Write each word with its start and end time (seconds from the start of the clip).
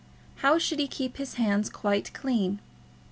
How 0.37 0.57
should 0.57 0.79
he 0.79 0.87
keep 0.87 1.17
his 1.17 1.35
hands 1.35 1.69
quite 1.69 2.11
clean? 2.11 2.59